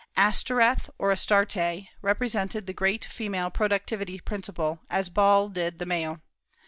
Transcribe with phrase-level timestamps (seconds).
[0.17, 6.21] Astoreth, or Astarte, represented the great female productive principle, as Baal did the male.